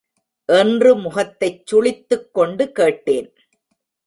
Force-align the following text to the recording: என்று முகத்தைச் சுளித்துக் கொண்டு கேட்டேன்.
என்று 0.45 0.95
முகத்தைச் 0.95 1.63
சுளித்துக் 1.65 2.31
கொண்டு 2.31 2.71
கேட்டேன். 2.71 3.29